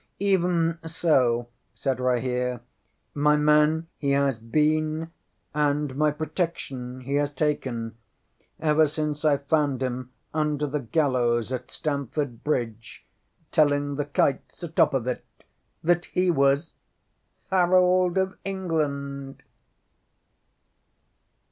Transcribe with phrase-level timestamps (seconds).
[0.19, 2.61] ŌĆØ ŌĆśŌĆ£Even so, ŌĆØ said Rahere.
[3.15, 5.11] ŌĆ£My man he has been,
[5.53, 7.95] and my protection he has taken,
[8.59, 13.05] ever since I found him under the gallows at Stamford Bridge
[13.51, 15.23] telling the kites atop of it
[15.83, 16.73] that he was
[17.51, 19.43] Harold of England!